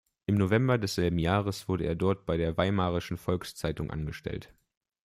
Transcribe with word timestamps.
Im 0.25 0.33
November 0.33 0.79
desselben 0.79 1.19
Jahres 1.19 1.69
wurde 1.69 1.83
er 1.83 1.93
dort 1.93 2.25
bei 2.25 2.35
der 2.35 2.57
"Weimarischen 2.57 3.17
Volkszeitung" 3.17 3.91
angestellt. 3.91 4.51